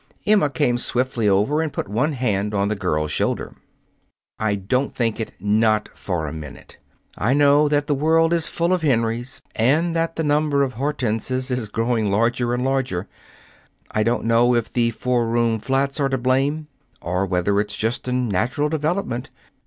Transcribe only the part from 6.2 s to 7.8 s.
a minute. I know